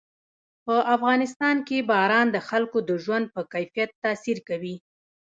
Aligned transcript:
په 0.65 0.75
افغانستان 0.95 1.55
کې 1.67 1.87
باران 1.91 2.27
د 2.31 2.37
خلکو 2.49 2.77
د 2.89 2.91
ژوند 3.03 3.25
په 3.35 3.41
کیفیت 3.53 3.89
تاثیر 4.03 4.37
کوي. 4.49 4.75